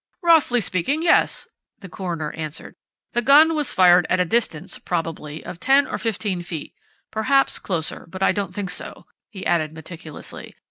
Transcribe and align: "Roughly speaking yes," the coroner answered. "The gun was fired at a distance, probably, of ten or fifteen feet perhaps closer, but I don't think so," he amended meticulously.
"Roughly 0.23 0.61
speaking 0.61 1.03
yes," 1.03 1.47
the 1.77 1.87
coroner 1.87 2.31
answered. 2.31 2.73
"The 3.13 3.21
gun 3.21 3.53
was 3.53 3.71
fired 3.71 4.07
at 4.09 4.19
a 4.19 4.25
distance, 4.25 4.79
probably, 4.79 5.45
of 5.45 5.59
ten 5.59 5.85
or 5.85 5.99
fifteen 5.99 6.41
feet 6.41 6.73
perhaps 7.11 7.59
closer, 7.59 8.07
but 8.09 8.23
I 8.23 8.31
don't 8.31 8.51
think 8.51 8.71
so," 8.71 9.05
he 9.29 9.43
amended 9.45 9.75
meticulously. 9.75 10.55